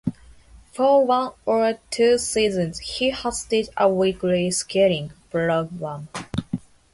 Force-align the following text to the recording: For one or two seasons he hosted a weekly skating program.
For 0.73 1.05
one 1.05 1.33
or 1.45 1.77
two 1.91 2.17
seasons 2.17 2.79
he 2.79 3.11
hosted 3.11 3.69
a 3.77 3.87
weekly 3.87 4.49
skating 4.49 5.11
program. 5.29 6.07